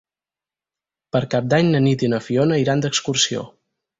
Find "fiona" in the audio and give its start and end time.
2.29-2.59